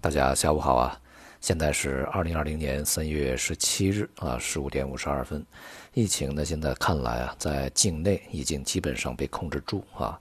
[0.00, 0.96] 大家下午好啊！
[1.40, 5.44] 现在是二零二零年三月十七日啊，十五点五十二分。
[5.92, 10.16] 疫情呢，现在看来啊，在境内已经基本上被控制住啊，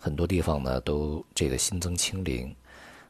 [0.00, 2.52] 很多地方呢都这个新增清零。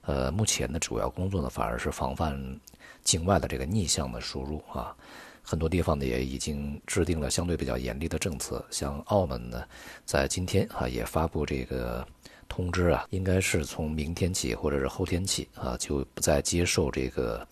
[0.03, 2.61] 呃，目前的主要工作呢，反而是防范
[3.03, 4.95] 境外的这个逆向的输入啊。
[5.43, 9.63] 很多地方呢也已经制定了相对比较严厉的政策，像澳门呢，
[10.05, 12.07] 在今天啊也发布这个。
[12.53, 17.47] 通知啊，应该是从明天起或者是后天起啊，就不再接受这个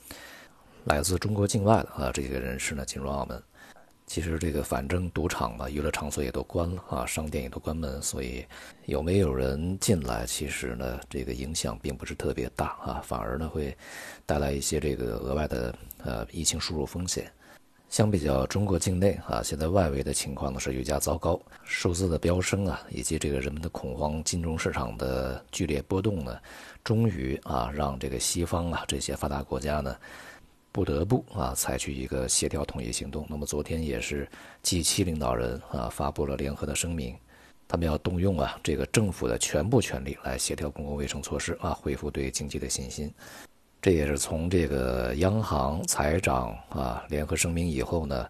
[0.87, 3.41] 来自中国境外的啊这个人士呢进入澳门。
[4.09, 8.45] 其实这个反正赌场嘛、娱乐场所也都关了啊，商店也都关门，所以
[8.87, 13.77] 有没有人进来，其实呢这个影响并不是特别大啊，反而呢会
[14.27, 17.31] 带来一些这个额外的呃疫情输入风险。
[17.89, 26.39] 相比较中国境内啊，现在外围的情况呢是愈加糟糕，数字的飙升啊，以及这个人们的恐慌、金融市场的剧烈波动呢，
[26.85, 29.97] 终于啊让这个西方啊这些发达国家呢
[30.71, 33.27] 不得不啊采取一个协调统一行动。
[33.29, 34.29] 那么昨天也是
[34.63, 37.17] G7 领导人啊发布了联合的声明，
[37.67, 43.11] 他们要动用啊这个政府的全部权力来协调公共卫生措施啊，恢复对经济的信心。
[43.81, 48.29] 这也是从这个央行、财长啊联合声明以后呢，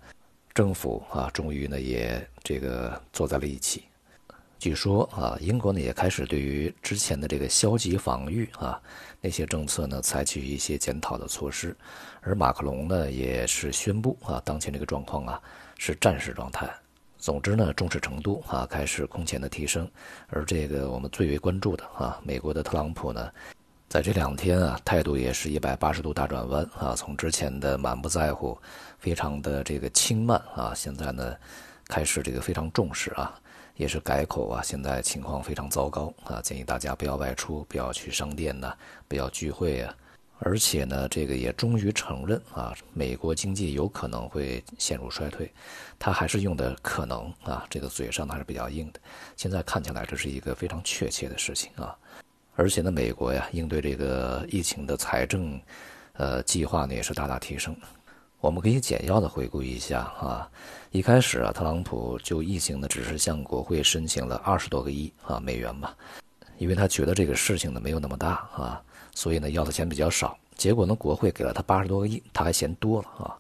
[0.53, 3.85] 政府啊终于呢也这个坐在了一起。
[4.59, 8.79] 据说啊，英国呢也开始对于之前的这个消极防御啊
[9.23, 11.75] 那些政策呢采取一些检讨的措施，
[12.21, 15.41] 而马克龙呢也是宣布啊，当前这个状况啊
[15.79, 16.69] 是战时状态。
[17.17, 19.91] 总之呢，重视程度啊开始空前的提升。
[20.29, 23.33] 而这个我们最为关注的啊，美国的特朗普呢。
[23.89, 28.59] 在这两天啊，态度也是一百八十度大转弯啊，从之前的满不在乎，
[28.99, 31.35] 非常的这个轻慢啊，现在呢，
[31.87, 33.41] 开始这个非常重视啊，
[33.77, 38.75] 也是改口啊，现在情况非常糟糕啊，建议大家不要外出，不要去商店呐，
[39.09, 39.95] 不要聚会啊，
[40.41, 45.51] 而且呢，这个也终于承认啊，美国经济有可能会陷入衰退，
[45.99, 49.01] 他还是用的可能啊，这个嘴上还是比较硬的，
[49.35, 51.97] 现在看起来这是一个非常确切的事情啊。
[52.59, 55.61] 而且呢，美国呀应对这个疫情的财政，
[56.15, 57.75] 呃计划呢也是大大提升。
[58.41, 60.51] 我们可以简要的回顾一下啊，
[60.91, 65.97] 一开始啊，特朗普就疫情呢只是向国会申请了二十多个亿啊美元吧，
[66.59, 68.83] 因为他觉得这个事情呢没有那么大啊，
[69.15, 70.37] 所以呢要的钱比较少。
[70.57, 73.39] 结果呢，国会给了他八十多个亿，他还嫌多了啊。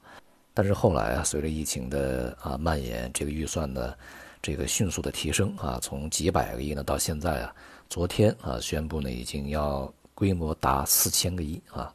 [0.54, 3.92] 但是后来啊，随着疫情的啊蔓延，这个预算呢
[4.40, 7.52] 这个迅速的提升啊，从几百个亿呢到现在啊。
[7.88, 11.90] 昨天啊，宣布呢已经要规模达四千个亿啊，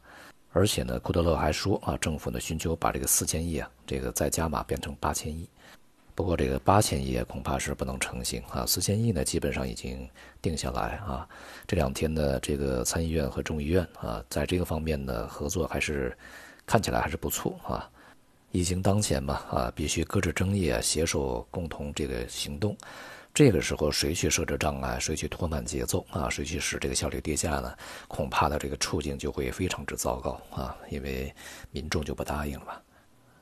[0.52, 5.48] 而且呢，库德勒还说啊，政府呢寻求把这个四千亿啊，这个再加码变成八千亿。
[6.16, 10.08] 不过这个八千亿恐怕是不能成型啊，四千亿呢基本上已经
[10.42, 11.28] 定下来啊。
[11.64, 16.16] 这两天呢，这个参议院和众议院啊，在这个方面的合作还是
[16.66, 17.88] 看起来还是不错啊。
[18.50, 22.76] 疫情当前嘛啊，必须搁置争议啊，携手共同这个行动。
[23.34, 27.76] 这个时候谁去设置障碍，谁去拖慢节奏啊，谁去使这个效率跌下呢？
[28.06, 31.34] 恐怕的这个处境就会非常之糟糕啊，因为
[31.72, 32.80] 民众就不答应了。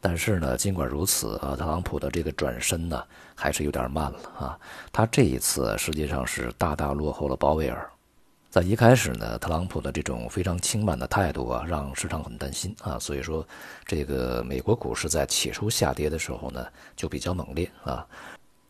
[0.00, 3.04] 但是呢，尽管如此啊，特朗普的这个转身呢
[3.34, 4.58] 还是有点慢了啊。
[4.91, 7.86] 他这一次实际上是大大落后了鲍威尔。
[8.48, 12.98] 在一开始呢，特朗普的这种非常轻慢的态度啊，让市场很担心啊。
[12.98, 13.47] 所以说，
[13.84, 16.66] 这个美国股市在起初下跌的时候呢，
[16.97, 18.06] 就比较猛烈啊。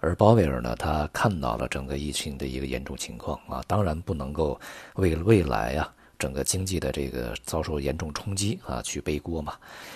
[0.02, 4.60] 而鲍威尔呢，他看到了整个疫情的一个严重情况啊，当然不能够
[4.96, 9.54] 为未来呀整个经济的这个遭受严重冲击啊去背锅嘛，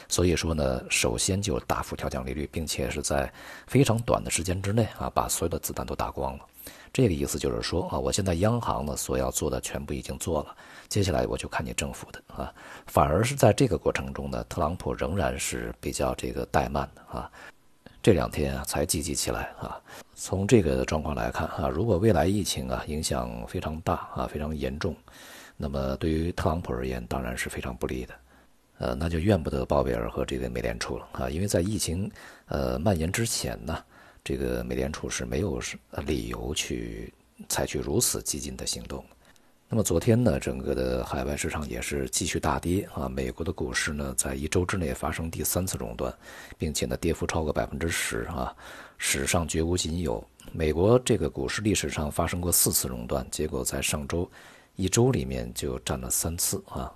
[0.08, 3.30] 所以说呢，首先就大幅调降利率，并且是在
[3.66, 6.44] 非常短的时间之内啊把所有的子弹都打光了。
[6.92, 10.56] 这个意思就是说啊，我现在央行呢所要做的全部已经做了，
[10.88, 12.54] 接下来我就看你政府的啊。
[12.86, 17.28] 反而是在这个过程中呢，特朗普仍然是比较这个怠慢的啊。
[18.06, 19.82] 这两天啊，才积极起来啊。
[20.14, 24.94] 从这个状况来看啊，如果未来疫情啊影响非常大啊，非常严重，
[25.56, 28.14] 那么对于特朗普而言，当然是非常不利的。
[28.78, 32.08] 呃，那就怨不得鲍威尔和这个美联储了啊，因为在疫情
[32.46, 33.76] 呃蔓延之前呢，
[34.22, 35.60] 这个美联储是没有
[36.06, 37.12] 理由去
[37.48, 39.04] 采取如此激进的行动。
[39.68, 43.08] 那么昨天呢，整个的海外市场也是继续大跌啊。
[43.08, 46.14] 美国的股市呢，在一周之内发生第三次熔断，
[46.56, 48.54] 并且呢，跌幅超过百分之十啊，
[48.96, 50.24] 史上绝无仅有。
[50.52, 54.30] 美国这个股市历史上发生过四次熔断，结果在上周
[54.76, 56.92] 一周里面就占了三次啊。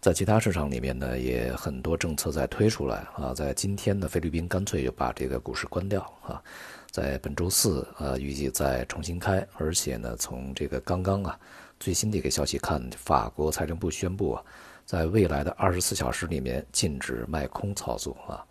[0.00, 3.32] 在其他市场里面呢，也很多政策在推出来啊。
[3.32, 6.42] 在今天呢，菲律宾干脆就把这个股市关掉啊。
[6.90, 11.38] 在本周四，呃，预计再重新开，而且呢，从这个刚刚啊
[11.80, 14.42] 最新的一个消息看，法国财政部宣布啊，
[14.86, 18.44] 在未来的二十四小时里面禁止卖空操作啊。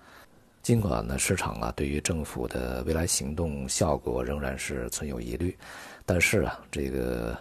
[0.61, 5.57] 尽管呢，市场啊对于政府的未来行动效果仍然是存有疑虑，
[6.05, 7.37] 但是啊，这个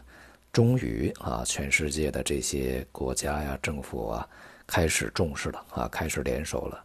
[0.52, 4.28] 终于啊，全世界的这些国家呀、政府啊
[4.66, 6.84] 开始重视了啊，开始联手了。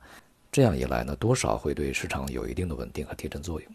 [0.51, 3.71] 这样一来呢，多少会对市场有一定的稳定和提振作用。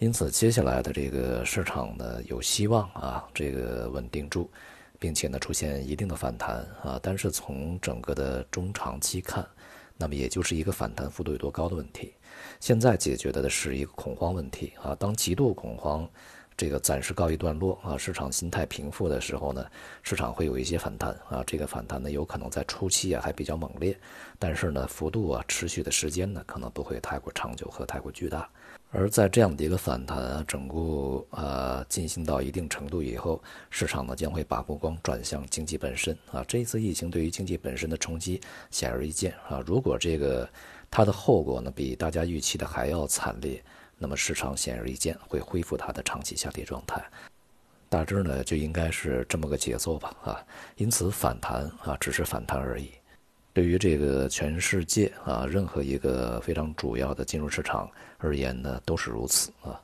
[0.00, 4.48] 因此，接下来的这个市场呢，有希望啊，这个稳定住，
[4.96, 7.00] 并且呢，出现一定的反弹啊。
[7.02, 9.44] 但是从整个的中长期看，
[9.96, 12.14] 那么也就是一个反弹幅度有多高的问题。
[12.60, 14.94] 现在解决的是一个恐慌问题啊。
[14.94, 16.08] 当极度恐慌
[16.56, 19.66] 这个暂时告一段落啊，市场心态平复的时候呢，
[20.04, 21.42] 市场会有一些反弹啊。
[21.44, 23.98] 这个反弹呢，有可能在初期啊还比较猛烈，
[24.38, 28.48] 但是呢，幅度啊持续的时间呢，可能不会太过长久和太过巨大。
[28.90, 36.42] 而在这样的一个反弹啊，整个呃进行到一定程度以后，市场呢将会把目光转向经济本身啊。
[36.48, 38.40] 这一次疫情对于经济本身的冲击
[38.70, 39.62] 显而易见啊。
[39.66, 40.48] 如果这个
[40.90, 43.62] 它的后果呢比大家预期的还要惨烈，
[43.98, 47.04] 那么市场显而易见会恢复它的长期下跌状态。
[47.90, 50.46] 大致呢就应该是这么个节奏吧啊。
[50.76, 52.90] 因此反弹啊只是反弹而已。
[53.58, 59.80] 对于这个全世界啊，任何一个非常主要的金融市场而言呢，都是如此啊。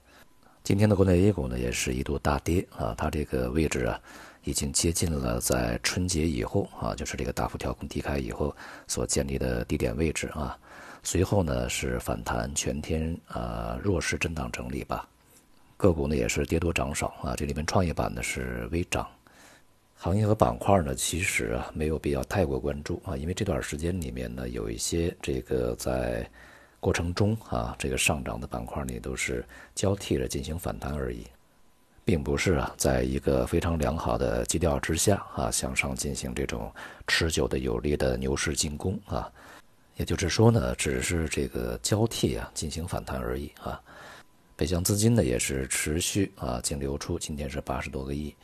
[0.63, 4.01] 今天的国内 A 股呢，也是一度大跌啊，它这个位置啊，
[4.45, 8.55] 已经接近了在春节以后啊，就是这个大幅调控低开以后
[8.87, 10.57] 所建立的低点位置啊。
[11.03, 15.05] 随后呢是反弹，全天啊弱势震荡整理吧。
[15.77, 19.05] 个股呢也是跌多涨少啊，这里面创业板呢是微涨。
[20.05, 26.29] 行业和板块呢，其实啊没有必要太过关注啊，因为这段时间里面呢，有一些这个在
[26.79, 29.43] 过程中啊，这个上涨的板块呢都是
[29.75, 31.25] 交替着进行反弹而已，
[32.05, 36.71] 并不是啊在一个非常良好的基调之下啊向上进行这种
[37.07, 39.33] 持久的有力的牛市进攻啊，
[39.97, 43.81] 也就是说呢，只是这个交替啊进行反弹而已啊，
[44.55, 48.35] 北向资金呢也是持续啊净流出，今天是八十多个亿。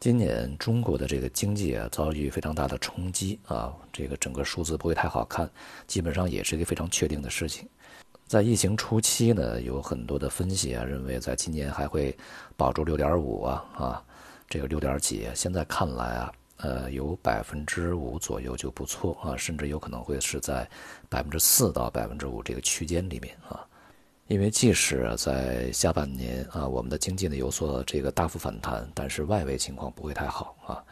[0.00, 5.48] 今年中国的这个经济啊遭遇非常大的冲击啊，这个整个数字不会太好看，
[5.86, 7.68] 基本上也是一个非常确定的事情。
[8.26, 12.16] 在疫情初期呢，有很多的分析啊认为，在今年还会
[12.56, 14.02] 保住六点五啊啊，
[14.48, 20.66] 这个六点几，现在看来啊，呃，有百分之五左右就不错啊，甚至有可能会是在
[21.10, 23.60] 百分之四到百分之五这个区间里面啊。
[24.30, 30.84] 因为即使在下半年啊，我们的经济呢有所这个大幅反弹，但是外围情况不会太好啊，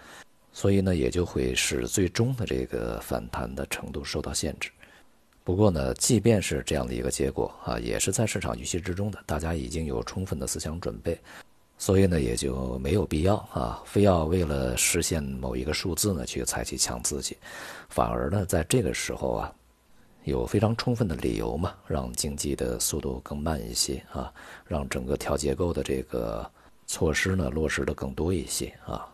[0.52, 4.72] 所以呢也就会使最终的这个反弹的程度受到限制。
[5.44, 11.16] 不过呢，即便是这样的一个结果啊，也是在市场预期之中的，大家已经有充分的思想准备，
[11.78, 17.36] 所以呢也就没有必要啊，非要为了实现某一个数字呢去采取强刺激，
[17.88, 19.54] 反而呢在这个时候啊。
[20.28, 24.32] 有非常充分的理由嘛，让经济的速度更慢一些啊，
[24.66, 26.48] 让整个调结构的这个
[26.86, 29.06] 措施呢落实的更多一些啊。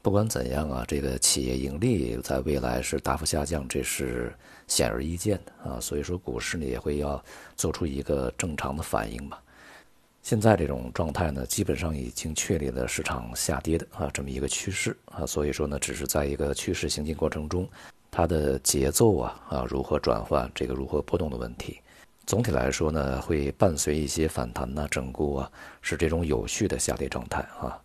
[0.00, 4.34] 不管怎样啊，这个企业盈利在未来是大幅下降，这是
[4.66, 5.80] 显而易见的啊。
[5.80, 7.22] 所以说股市呢也会要
[7.56, 9.42] 做出一个正常的反应吧。
[10.22, 15.24] 现在这种状态呢，基本上已经确立了市场下跌的啊这么一个趋势啊。
[15.24, 17.68] 所以说呢，只是在一个趋势行进过程中。
[18.12, 21.80] 它的节奏啊啊如何转换，这个如何波动的问题，
[22.26, 27.80] 总体来说呢，会伴随一些反弹呐、整固啊，是这种有序的下跌状态啊。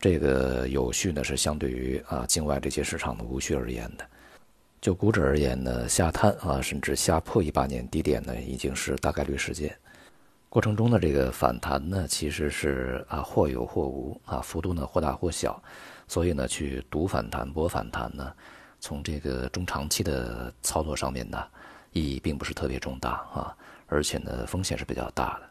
[0.00, 4.06] 这个有序呢，是相对于啊境外这些市场的无序而言的。
[4.80, 9.76] 就股指而言呢，下探啊，甚至下破一八年低点呢，已经是大概率事件。
[10.48, 15.60] 过程中的这个反弹呢，其实是啊或有或无啊，幅度呢或大或小，
[16.06, 18.32] 所以呢，去赌反弹、博反弹呢。
[18.86, 21.42] 从这个中长期的操作上面呢，
[21.92, 23.52] 意义并不是特别重大啊，
[23.88, 25.50] 而且呢风险是比较大的。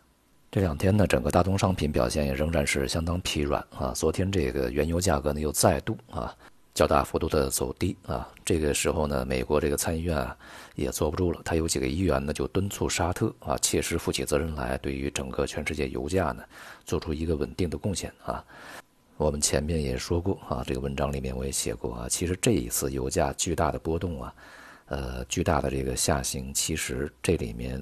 [0.50, 3.92] 这两天呢，整个大宗商品表现也仍然是相当疲软啊。
[3.94, 6.34] 昨天这个原油价格呢又再度啊
[6.74, 8.26] 较大幅度的走低啊。
[8.46, 10.38] 这个时候呢，美国这个参议院啊
[10.76, 16.42] 也坐不住了，他有几个议员呢就敦促沙特啊切实负起责任来，对于整个全世界油价呢
[16.86, 18.42] 做出一个稳定的贡献啊。
[19.18, 24.36] 我们前面也说过啊，这个文章里面我也写过啊，其实这一次油价巨大的波动啊，
[24.88, 27.82] 呃，巨大的这个下行，其实这里面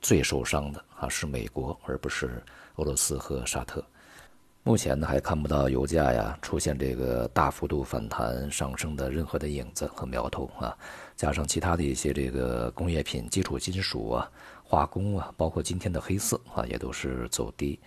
[0.00, 2.42] 最受伤的啊是美国，而不是
[2.76, 3.84] 俄罗斯和沙特。
[4.64, 10.76] 目前呢还看不到油价呀出现这个大幅度反弹上升的任何的影子和苗头啊，
[11.16, 14.28] 加上其他的一些这个工业品、基础金属啊、
[14.64, 17.78] 化工啊，包括今天的黑色啊，也都是走低。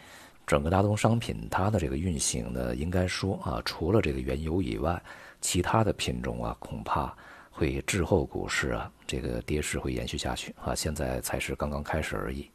[0.48, 5.02] 整个大宗商品它的这个运行呢，应该说啊，除了这个原油以外，
[5.42, 7.16] 其他的品种啊，恐怕
[7.50, 10.76] 会滞后股市啊，这个跌势会延续下去啊。
[10.76, 12.50] 现在才是刚刚开始而已。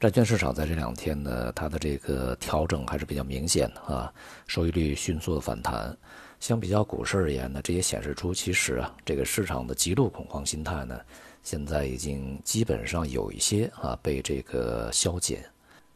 [0.00, 4.12] 债券市场在这两天呢，它的这个调整还是比较明显的啊，
[4.46, 5.96] 收益率迅速的反弹。
[6.40, 10.98] 相比较股市而言呢，这也显示出其实啊，这个市场的极度恐慌心态呢，
[11.42, 15.44] 现在已经基本上有一些啊被这个消减。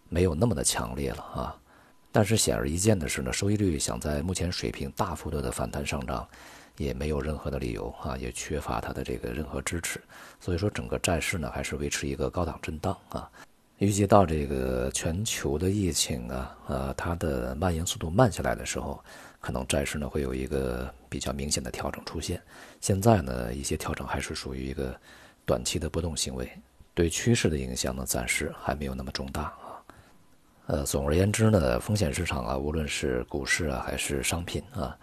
[0.08, 1.56] 没有那么的强烈了啊，
[2.12, 6.26] 但是显而易见的是呢，收益率想在目前水平大幅度的反弹上涨，
[6.76, 10.00] 也没有任何的理由啊，也缺乏它的这个任何支持，
[10.40, 13.30] 所以说整个债市呢还是维持一个高档震荡啊。
[13.78, 19.02] 预计到这个全球的疫情啊，呃，它的蔓延速度慢下来的时候，
[19.40, 22.40] 可能债市呢会有一个比较明显的调整出现。
[22.80, 24.94] 现在呢，一些调整还是属于一个
[25.44, 26.48] 短期的波动行为，
[26.94, 29.52] 对趋势的影响呢暂时还没有那么重大。
[30.66, 34.96] 呃，总而言之呢，风险市场啊，无论是股市啊，还是商品啊，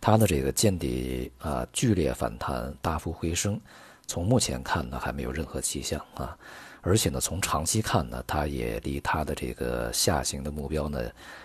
[0.00, 3.58] 它的这个见底啊，剧烈反弹、大幅回升，
[4.06, 6.36] 从目前看呢，还没有任何迹象啊。
[6.82, 11.00] 而且呢，从长期看呢，它也离它的这个下行的目标呢，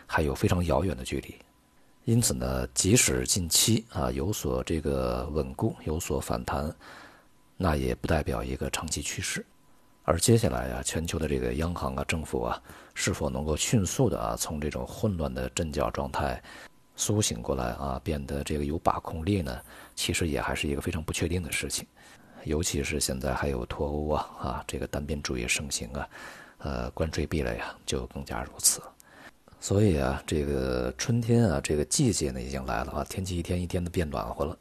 [0.06, 1.34] 还有非常遥远的距离。
[2.04, 6.70] 因此呢，即使近期啊有所这个稳固、有所反弹，
[7.56, 9.46] 那也不代表一个长期趋势。
[10.06, 12.62] 而接下来啊，全球的这个央行啊、政府啊，
[12.94, 16.42] 是否能够迅速的啊从这种混乱的阵脚状态
[16.96, 19.58] 苏醒过来啊，变得这个有把控力呢？
[19.96, 21.88] 其实也还是一个非常不确定的事情。
[22.44, 26.10] 尤其是现在还有脱欧啊啊，这个单边主义盛行啊，
[26.58, 28.82] 呃，关税壁垒啊，就更加如此。
[29.62, 34.58] 所以啊，这个春天啊，这个季节呢已经来了啊，天气一天一天的变暖和了，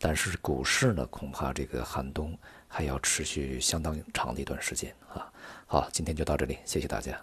[0.00, 2.36] 但是股市呢，恐怕这个寒冬。
[2.72, 5.26] 还要持续相当长的一段时间啊！
[5.66, 7.20] 好，今天就到这里，谢谢大家。